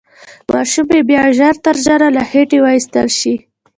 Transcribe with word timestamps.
ماشوم 0.51 0.87
يې 0.95 1.01
بايد 1.07 1.35
ژر 1.37 1.55
تر 1.65 1.75
ژره 1.85 2.07
له 2.15 2.23
خېټې 2.29 2.57
واخيستل 2.61 3.07
شي. 3.19 3.35